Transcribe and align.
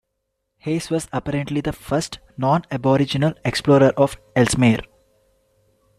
Hayes 0.57 0.89
was 0.89 1.07
apparently 1.13 1.61
the 1.61 1.71
first 1.73 2.17
non-aboriginal 2.35 3.35
explorer 3.45 3.93
of 3.95 4.17
Ellesmere. 4.35 4.79